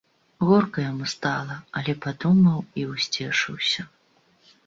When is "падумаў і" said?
2.07-2.85